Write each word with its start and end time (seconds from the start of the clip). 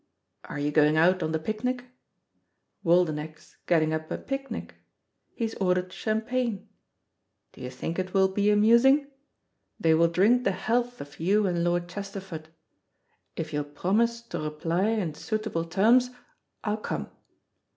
Are 0.45 0.57
you 0.57 0.71
going 0.71 0.97
out 0.97 1.21
on 1.21 1.31
the 1.31 1.37
picnic? 1.37 1.85
Waldenech's 2.83 3.57
getting 3.67 3.93
up 3.93 4.09
a 4.09 4.17
picnic. 4.17 4.73
He's 5.35 5.53
ordered 5.57 5.93
champagne. 5.93 6.69
Do 7.53 7.61
you 7.61 7.69
think 7.69 7.99
it 7.99 8.11
will 8.11 8.27
be 8.27 8.49
amusing? 8.49 9.11
They 9.79 9.93
will 9.93 10.07
drink 10.07 10.43
the 10.43 10.53
health 10.57 11.01
of 11.01 11.19
you 11.19 11.45
and 11.45 11.63
Lord 11.63 11.87
Chesterford. 11.87 12.49
If 13.35 13.53
you'll 13.53 13.63
promise 13.63 14.23
to 14.29 14.39
reply 14.39 14.87
in 14.87 15.13
suitable 15.13 15.65
terms 15.65 16.09
I'll 16.63 16.77
come. 16.77 17.11